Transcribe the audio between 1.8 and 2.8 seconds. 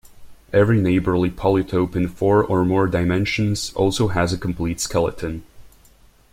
in four or